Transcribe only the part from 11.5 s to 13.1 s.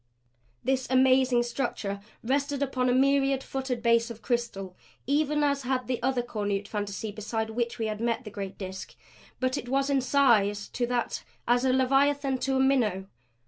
as Leviathan to a minnow.